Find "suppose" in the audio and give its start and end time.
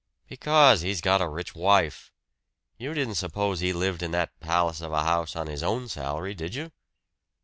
3.21-3.59